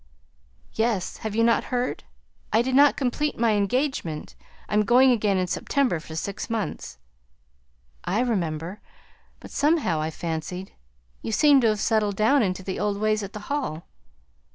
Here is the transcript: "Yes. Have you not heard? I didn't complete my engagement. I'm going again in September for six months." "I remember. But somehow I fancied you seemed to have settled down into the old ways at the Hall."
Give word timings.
"Yes. 0.73 1.17
Have 1.17 1.35
you 1.35 1.43
not 1.43 1.65
heard? 1.65 2.05
I 2.51 2.63
didn't 2.63 2.97
complete 2.97 3.37
my 3.37 3.51
engagement. 3.51 4.33
I'm 4.67 4.81
going 4.83 5.11
again 5.11 5.37
in 5.37 5.45
September 5.45 5.99
for 5.99 6.15
six 6.15 6.49
months." 6.49 6.97
"I 8.03 8.21
remember. 8.21 8.81
But 9.39 9.51
somehow 9.51 10.01
I 10.01 10.09
fancied 10.09 10.71
you 11.21 11.31
seemed 11.31 11.61
to 11.61 11.67
have 11.67 11.79
settled 11.79 12.15
down 12.15 12.41
into 12.41 12.63
the 12.63 12.79
old 12.79 12.97
ways 12.97 13.21
at 13.21 13.33
the 13.33 13.41
Hall." 13.41 13.83